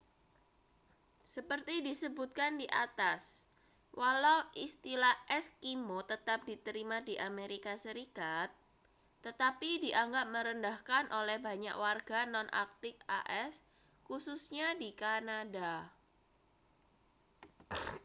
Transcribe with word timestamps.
seperti 1.33 1.75
disebutkan 1.87 2.51
di 2.61 2.65
atas 2.85 3.23
walau 3.99 4.39
istilah 4.65 5.13
eskimo 5.39 5.99
tetap 6.11 6.39
diterima 6.49 6.97
di 7.07 7.15
amerika 7.29 7.73
serikat 7.85 8.49
tetapi 9.25 9.71
dianggap 9.85 10.25
merendahkan 10.35 11.05
oleh 11.19 11.37
banyak 11.47 11.75
warga 11.83 12.19
non-arktik 12.33 12.97
as 13.41 13.53
khususnya 14.09 14.67
di 14.81 14.89
kanada 15.01 15.73